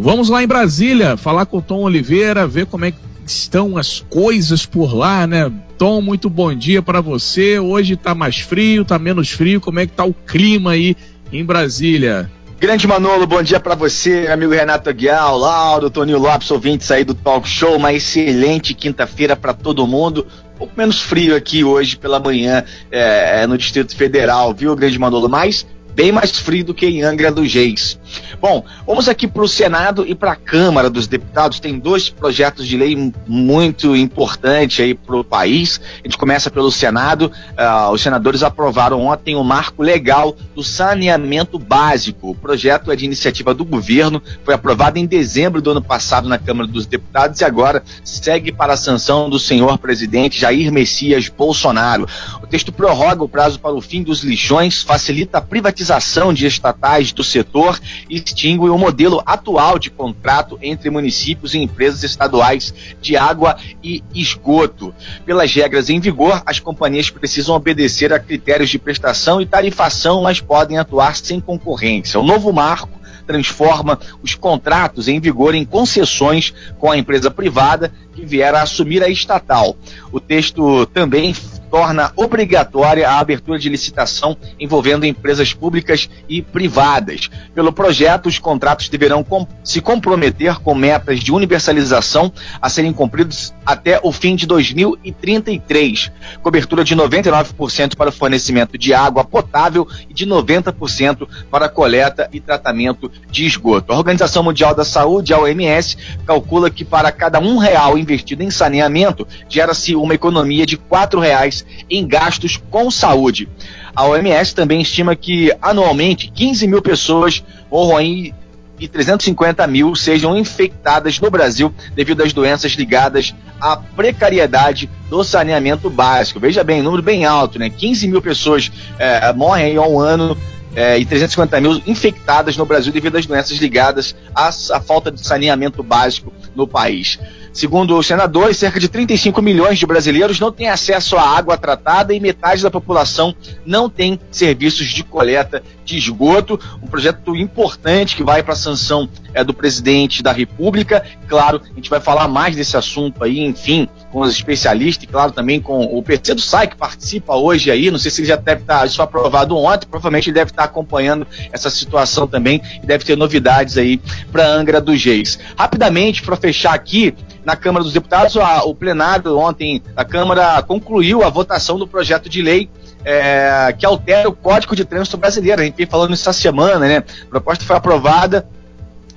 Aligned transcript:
Vamos 0.00 0.28
lá 0.28 0.44
em 0.44 0.46
Brasília 0.46 1.16
falar 1.16 1.44
com 1.44 1.58
o 1.58 1.62
Tom 1.62 1.80
Oliveira, 1.82 2.46
ver 2.46 2.66
como 2.66 2.84
é 2.84 2.92
que 2.92 2.98
estão 3.26 3.76
as 3.76 3.98
coisas 4.08 4.64
por 4.64 4.94
lá, 4.94 5.26
né? 5.26 5.52
Tom, 5.76 6.00
muito 6.00 6.30
bom 6.30 6.54
dia 6.54 6.80
para 6.80 7.00
você. 7.00 7.58
Hoje 7.58 7.96
tá 7.96 8.14
mais 8.14 8.38
frio, 8.38 8.84
tá 8.84 8.96
menos 8.96 9.30
frio. 9.30 9.60
Como 9.60 9.80
é 9.80 9.86
que 9.86 9.92
tá 9.92 10.04
o 10.04 10.14
clima 10.14 10.70
aí 10.70 10.96
em 11.32 11.44
Brasília? 11.44 12.30
Grande 12.60 12.86
Manolo, 12.86 13.26
bom 13.26 13.42
dia 13.42 13.58
para 13.58 13.74
você, 13.74 14.28
amigo 14.28 14.52
Renato 14.52 14.88
Aguiar, 14.88 15.36
Lauro, 15.36 15.90
Toninho 15.90 16.18
Lopes, 16.18 16.50
ouvintes 16.50 16.90
aí 16.92 17.02
do 17.02 17.14
Talk 17.14 17.48
Show. 17.48 17.76
Uma 17.76 17.92
excelente 17.92 18.74
quinta-feira 18.74 19.34
para 19.34 19.52
todo 19.52 19.86
mundo. 19.86 20.26
Um 20.54 20.58
pouco 20.58 20.74
menos 20.76 21.00
frio 21.00 21.34
aqui 21.34 21.64
hoje 21.64 21.96
pela 21.96 22.20
manhã 22.20 22.64
é, 22.90 23.44
no 23.48 23.58
Distrito 23.58 23.96
Federal, 23.96 24.54
viu, 24.54 24.76
Grande 24.76 24.98
Manolo? 24.98 25.28
Mas 25.28 25.66
bem 25.98 26.12
mais 26.12 26.38
frio 26.38 26.64
do 26.64 26.72
que 26.72 26.86
em 26.86 27.02
Angra 27.02 27.32
dos 27.32 27.52
Reis. 27.52 27.98
Bom, 28.40 28.64
vamos 28.86 29.08
aqui 29.08 29.26
para 29.26 29.42
o 29.42 29.48
Senado 29.48 30.06
e 30.06 30.14
para 30.14 30.30
a 30.30 30.36
Câmara 30.36 30.88
dos 30.88 31.08
Deputados. 31.08 31.58
Tem 31.58 31.76
dois 31.76 32.08
projetos 32.08 32.68
de 32.68 32.76
lei 32.76 33.12
muito 33.26 33.96
importantes 33.96 34.78
aí 34.78 34.94
para 34.94 35.16
o 35.16 35.24
país. 35.24 35.80
A 35.98 36.06
gente 36.06 36.16
começa 36.16 36.52
pelo 36.52 36.70
Senado. 36.70 37.32
Uh, 37.32 37.90
os 37.90 38.00
senadores 38.00 38.44
aprovaram 38.44 39.06
ontem 39.06 39.34
o 39.34 39.42
marco 39.42 39.82
legal 39.82 40.36
do 40.54 40.62
saneamento 40.62 41.58
básico. 41.58 42.30
O 42.30 42.34
projeto 42.34 42.92
é 42.92 42.96
de 42.96 43.04
iniciativa 43.04 43.52
do 43.52 43.64
governo, 43.64 44.22
foi 44.44 44.54
aprovado 44.54 45.00
em 45.00 45.06
dezembro 45.06 45.60
do 45.60 45.72
ano 45.72 45.82
passado 45.82 46.28
na 46.28 46.38
Câmara 46.38 46.68
dos 46.68 46.86
Deputados 46.86 47.40
e 47.40 47.44
agora 47.44 47.82
segue 48.04 48.52
para 48.52 48.74
a 48.74 48.76
sanção 48.76 49.28
do 49.28 49.38
senhor 49.38 49.76
presidente 49.78 50.38
Jair 50.38 50.70
Messias 50.70 51.28
Bolsonaro. 51.28 52.06
O 52.40 52.46
texto 52.46 52.70
prorroga 52.70 53.24
o 53.24 53.28
prazo 53.28 53.58
para 53.58 53.74
o 53.74 53.80
fim 53.80 54.04
dos 54.04 54.22
lixões, 54.22 54.80
facilita 54.80 55.38
a 55.38 55.40
privatização 55.40 55.87
privatização 55.88 56.34
de 56.34 56.46
estatais 56.46 57.12
do 57.12 57.24
setor 57.24 57.80
extingue 58.10 58.68
o 58.68 58.78
modelo 58.78 59.22
atual 59.24 59.78
de 59.78 59.90
contrato 59.90 60.58
entre 60.60 60.90
municípios 60.90 61.54
e 61.54 61.58
empresas 61.58 62.04
estaduais 62.04 62.74
de 63.00 63.16
água 63.16 63.56
e 63.82 64.02
esgoto. 64.14 64.94
Pelas 65.24 65.52
regras 65.54 65.88
em 65.88 65.98
vigor, 65.98 66.42
as 66.44 66.60
companhias 66.60 67.08
precisam 67.08 67.54
obedecer 67.54 68.12
a 68.12 68.20
critérios 68.20 68.68
de 68.68 68.78
prestação 68.78 69.40
e 69.40 69.46
tarifação, 69.46 70.22
mas 70.22 70.40
podem 70.40 70.78
atuar 70.78 71.16
sem 71.16 71.40
concorrência. 71.40 72.20
O 72.20 72.24
novo 72.24 72.52
marco 72.52 72.98
transforma 73.26 73.98
os 74.22 74.34
contratos 74.34 75.06
em 75.08 75.20
vigor 75.20 75.54
em 75.54 75.64
concessões 75.64 76.52
com 76.78 76.90
a 76.90 76.96
empresa 76.96 77.30
privada 77.30 77.92
que 78.14 78.24
vier 78.24 78.54
a 78.54 78.62
assumir 78.62 79.02
a 79.02 79.08
estatal. 79.08 79.76
O 80.10 80.18
texto 80.18 80.86
também 80.86 81.34
torna 81.70 82.12
obrigatória 82.16 83.08
a 83.08 83.18
abertura 83.18 83.58
de 83.58 83.68
licitação 83.68 84.36
envolvendo 84.58 85.06
empresas 85.06 85.52
públicas 85.52 86.08
e 86.28 86.42
privadas. 86.42 87.30
Pelo 87.54 87.72
projeto, 87.72 88.26
os 88.26 88.38
contratos 88.38 88.88
deverão 88.88 89.22
com 89.22 89.46
se 89.62 89.80
comprometer 89.80 90.58
com 90.60 90.74
metas 90.74 91.20
de 91.20 91.32
universalização 91.32 92.32
a 92.60 92.68
serem 92.68 92.92
cumpridos 92.92 93.54
até 93.64 94.00
o 94.02 94.12
fim 94.12 94.34
de 94.34 94.46
2033. 94.46 96.10
Cobertura 96.42 96.84
de 96.84 96.96
99% 96.96 97.96
para 97.96 98.10
o 98.10 98.12
fornecimento 98.12 98.78
de 98.78 98.94
água 98.94 99.24
potável 99.24 99.86
e 100.08 100.14
de 100.14 100.26
90% 100.26 101.28
para 101.50 101.68
coleta 101.68 102.28
e 102.32 102.40
tratamento 102.40 103.10
de 103.30 103.46
esgoto. 103.46 103.92
A 103.92 103.96
Organização 103.96 104.42
Mundial 104.42 104.74
da 104.74 104.84
Saúde, 104.84 105.32
a 105.32 105.38
OMS, 105.38 105.96
calcula 106.26 106.70
que 106.70 106.84
para 106.84 107.12
cada 107.12 107.38
um 107.38 107.58
real 107.58 107.98
investido 107.98 108.42
em 108.42 108.50
saneamento, 108.50 109.26
gera-se 109.48 109.94
uma 109.94 110.14
economia 110.14 110.66
de 110.66 110.76
quatro 110.76 111.20
reais 111.20 111.57
em 111.88 112.06
gastos 112.06 112.56
com 112.70 112.90
saúde. 112.90 113.48
A 113.94 114.06
OMS 114.06 114.54
também 114.54 114.80
estima 114.80 115.16
que 115.16 115.52
anualmente 115.60 116.30
15 116.30 116.66
mil 116.66 116.82
pessoas 116.82 117.42
morram 117.70 117.96
aí 117.96 118.34
e 118.78 118.86
350 118.86 119.66
mil 119.66 119.94
sejam 119.94 120.36
infectadas 120.36 121.18
no 121.18 121.30
Brasil 121.30 121.74
devido 121.94 122.22
às 122.22 122.32
doenças 122.32 122.72
ligadas 122.72 123.34
à 123.60 123.76
precariedade 123.76 124.88
do 125.10 125.24
saneamento 125.24 125.90
básico. 125.90 126.38
Veja 126.38 126.62
bem, 126.62 126.82
número 126.82 127.02
bem 127.02 127.24
alto, 127.24 127.58
né? 127.58 127.68
15 127.68 128.06
mil 128.06 128.22
pessoas 128.22 128.70
é, 128.98 129.32
morrem 129.32 129.76
ao 129.76 129.98
ano 129.98 130.36
é, 130.76 130.98
e 130.98 131.04
350 131.04 131.60
mil 131.60 131.82
infectadas 131.86 132.56
no 132.56 132.64
Brasil 132.64 132.92
devido 132.92 133.16
às 133.16 133.26
doenças 133.26 133.58
ligadas 133.58 134.14
à, 134.34 134.48
à 134.48 134.80
falta 134.80 135.10
de 135.10 135.26
saneamento 135.26 135.82
básico 135.82 136.32
no 136.54 136.66
país. 136.66 137.18
Segundo 137.58 137.98
os 137.98 138.06
senadores, 138.06 138.56
cerca 138.56 138.78
de 138.78 138.88
35 138.88 139.42
milhões 139.42 139.80
de 139.80 139.84
brasileiros 139.84 140.38
não 140.38 140.52
têm 140.52 140.68
acesso 140.68 141.16
à 141.16 141.22
água 141.22 141.58
tratada 141.58 142.14
e 142.14 142.20
metade 142.20 142.62
da 142.62 142.70
população 142.70 143.34
não 143.66 143.90
tem 143.90 144.20
serviços 144.30 144.86
de 144.86 145.02
coleta 145.02 145.60
de 145.84 145.98
esgoto. 145.98 146.60
Um 146.80 146.86
projeto 146.86 147.34
importante 147.34 148.14
que 148.14 148.22
vai 148.22 148.44
para 148.44 148.52
a 148.52 148.56
sanção 148.56 149.08
é, 149.34 149.42
do 149.42 149.52
presidente 149.52 150.22
da 150.22 150.30
República. 150.30 151.04
Claro, 151.26 151.60
a 151.64 151.74
gente 151.74 151.90
vai 151.90 151.98
falar 151.98 152.28
mais 152.28 152.54
desse 152.54 152.76
assunto 152.76 153.24
aí, 153.24 153.40
enfim, 153.40 153.88
com 154.12 154.20
os 154.20 154.30
especialistas 154.30 155.02
e, 155.02 155.06
claro, 155.08 155.32
também 155.32 155.60
com 155.60 155.82
o 155.82 156.00
PC 156.00 156.34
do 156.34 156.40
SAI, 156.40 156.68
que 156.68 156.76
participa 156.76 157.34
hoje 157.34 157.72
aí. 157.72 157.90
Não 157.90 157.98
sei 157.98 158.12
se 158.12 158.20
ele 158.20 158.28
já 158.28 158.36
deve 158.36 158.60
estar, 158.60 158.86
isso 158.86 158.94
foi 158.94 159.04
aprovado 159.04 159.56
ontem, 159.56 159.88
provavelmente 159.88 160.30
ele 160.30 160.34
deve 160.34 160.52
estar 160.52 160.62
acompanhando 160.62 161.26
essa 161.52 161.70
situação 161.70 162.28
também 162.28 162.62
e 162.80 162.86
deve 162.86 163.04
ter 163.04 163.16
novidades 163.16 163.76
aí 163.76 164.00
para 164.30 164.46
Angra 164.46 164.80
dos 164.80 165.04
Reis. 165.04 165.40
Rapidamente, 165.56 166.22
para 166.22 166.36
fechar 166.36 166.72
aqui, 166.72 167.14
na 167.48 167.56
Câmara 167.56 167.82
dos 167.82 167.94
Deputados, 167.94 168.36
a, 168.36 168.62
o 168.64 168.74
plenário 168.74 169.38
ontem 169.38 169.82
da 169.94 170.04
Câmara 170.04 170.62
concluiu 170.62 171.24
a 171.24 171.30
votação 171.30 171.78
do 171.78 171.86
projeto 171.86 172.28
de 172.28 172.42
lei 172.42 172.68
é, 173.02 173.74
que 173.78 173.86
altera 173.86 174.28
o 174.28 174.34
Código 174.34 174.76
de 174.76 174.84
Trânsito 174.84 175.16
Brasileiro. 175.16 175.62
A 175.62 175.64
gente 175.64 175.76
vem 175.76 175.86
falando 175.86 176.12
isso 176.12 176.28
essa 176.28 176.38
semana, 176.38 176.86
né? 176.86 176.98
A 176.98 177.26
proposta 177.30 177.64
foi 177.64 177.74
aprovada 177.74 178.46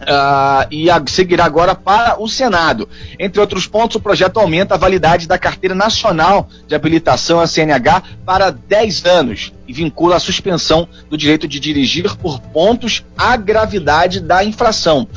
Uh, 0.02 0.66
e 0.72 0.90
a, 0.90 1.00
seguirá 1.06 1.46
agora 1.46 1.76
para 1.76 2.20
o 2.20 2.28
Senado. 2.28 2.90
Entre 3.20 3.40
outros 3.40 3.68
pontos, 3.68 3.98
o 3.98 4.00
projeto 4.00 4.40
aumenta 4.40 4.74
a 4.74 4.78
validade 4.78 5.28
da 5.28 5.38
Carteira 5.38 5.76
Nacional 5.76 6.50
de 6.68 6.74
Habilitação, 6.74 7.40
a 7.40 7.46
CNH, 7.46 8.02
para 8.26 8.50
10 8.50 9.06
anos 9.06 9.54
e 9.68 9.74
vincula 9.74 10.16
a 10.16 10.20
suspensão 10.20 10.88
do 11.08 11.16
direito 11.16 11.48
de 11.48 11.60
dirigir 11.60 12.16
por 12.18 12.40
pontos 12.40 13.06
à 13.16 13.38
gravidade 13.38 14.20
da 14.20 14.44
infração. 14.44 15.08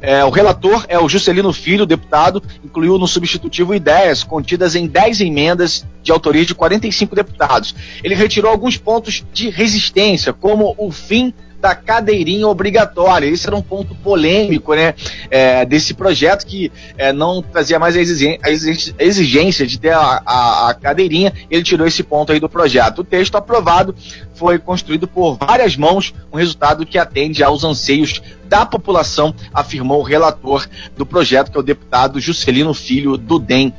É, 0.00 0.24
o 0.24 0.30
relator 0.30 0.84
é 0.88 0.98
o 0.98 1.08
Juscelino 1.08 1.52
Filho, 1.52 1.86
deputado, 1.86 2.42
incluiu 2.64 2.98
no 2.98 3.06
substitutivo 3.06 3.74
ideias 3.74 4.22
contidas 4.22 4.74
em 4.74 4.86
10 4.86 5.20
emendas 5.20 5.86
de 6.02 6.12
autoria 6.12 6.44
de 6.44 6.54
45 6.54 7.14
deputados. 7.14 7.74
Ele 8.02 8.14
retirou 8.14 8.50
alguns 8.50 8.76
pontos 8.76 9.24
de 9.32 9.48
resistência, 9.50 10.32
como 10.32 10.74
o 10.76 10.90
fim 10.90 11.32
da 11.64 11.74
cadeirinha 11.74 12.46
obrigatória. 12.46 13.26
Esse 13.26 13.46
era 13.46 13.56
um 13.56 13.62
ponto 13.62 13.94
polêmico 13.94 14.74
né, 14.74 14.94
é, 15.30 15.64
desse 15.64 15.94
projeto 15.94 16.44
que 16.44 16.70
é, 16.98 17.10
não 17.10 17.40
trazia 17.40 17.78
mais 17.78 17.96
a 17.96 19.02
exigência 19.02 19.66
de 19.66 19.80
ter 19.80 19.94
a, 19.94 20.22
a, 20.26 20.68
a, 20.68 20.74
cadeirinha. 20.74 21.32
Ele 21.50 21.62
tirou 21.62 21.86
esse 21.86 22.02
ponto 22.02 22.32
aí 22.32 22.38
do 22.38 22.50
projeto. 22.50 22.98
O 22.98 23.04
texto 23.04 23.36
aprovado 23.36 23.94
foi 24.34 24.58
construído 24.58 25.08
por 25.08 25.38
várias 25.38 25.74
mãos, 25.74 26.12
um 26.30 26.36
resultado 26.36 26.84
que 26.84 26.98
atende 26.98 27.42
aos 27.42 27.64
anseios 27.64 28.20
da 28.46 28.66
população, 28.66 29.34
afirmou 29.52 30.00
o 30.00 30.04
relator 30.04 30.68
do 30.94 31.06
projeto, 31.06 31.50
que 31.50 31.56
é 31.56 31.60
o 31.60 31.64
deputado 31.64 32.20
Juscelino 32.20 32.74
Filho 32.74 33.16
do 33.16 33.38
DEM 33.38 33.72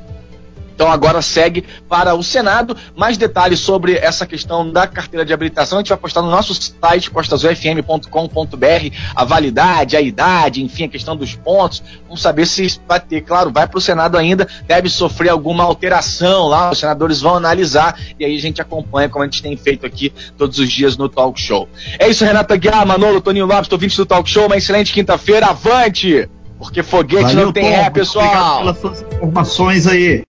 então 0.75 0.91
agora 0.91 1.21
segue 1.21 1.63
para 1.89 2.13
o 2.13 2.21
Senado. 2.21 2.75
Mais 2.95 3.17
detalhes 3.17 3.59
sobre 3.59 3.95
essa 3.95 4.25
questão 4.27 4.69
da 4.69 4.85
carteira 4.85 5.25
de 5.25 5.33
habilitação 5.33 5.79
a 5.79 5.81
gente 5.81 5.89
vai 5.89 5.97
postar 5.97 6.21
no 6.21 6.29
nosso 6.29 6.53
site 6.53 7.09
costasufm.com.br 7.09 8.95
a 9.15 9.23
validade, 9.23 9.95
a 9.95 10.01
idade, 10.01 10.61
enfim, 10.61 10.83
a 10.83 10.89
questão 10.89 11.15
dos 11.15 11.33
pontos. 11.35 11.81
Vamos 12.05 12.21
saber 12.21 12.45
se 12.45 12.79
vai 12.87 12.99
ter, 12.99 13.21
claro, 13.21 13.51
vai 13.51 13.67
para 13.67 13.77
o 13.77 13.81
Senado 13.81 14.17
ainda, 14.17 14.47
deve 14.67 14.89
sofrer 14.89 15.29
alguma 15.29 15.63
alteração 15.63 16.47
lá, 16.47 16.71
os 16.71 16.79
senadores 16.79 17.21
vão 17.21 17.35
analisar 17.35 17.97
e 18.19 18.25
aí 18.25 18.35
a 18.35 18.41
gente 18.41 18.61
acompanha 18.61 19.07
como 19.07 19.23
a 19.23 19.27
gente 19.27 19.41
tem 19.41 19.55
feito 19.55 19.85
aqui 19.85 20.11
todos 20.37 20.59
os 20.59 20.69
dias 20.69 20.97
no 20.97 21.07
Talk 21.07 21.39
Show. 21.39 21.69
É 21.97 22.09
isso, 22.09 22.25
Renata 22.25 22.55
Guiar, 22.57 22.85
Manolo, 22.85 23.21
Toninho 23.21 23.45
Lopes, 23.45 23.71
ouvintes 23.71 23.95
do 23.97 24.05
Talk 24.05 24.29
Show, 24.29 24.47
uma 24.47 24.57
excelente 24.57 24.91
quinta-feira, 24.91 25.47
avante! 25.47 26.27
Porque 26.57 26.81
foguete 26.81 27.23
Valeu, 27.23 27.45
não 27.45 27.51
tem 27.51 27.63
Tom, 27.63 27.69
ré, 27.69 27.89
pessoal! 27.89 28.25
Obrigado 28.25 28.59
pelas 28.59 28.79
suas 28.79 29.13
informações 29.13 29.87
aí. 29.87 30.23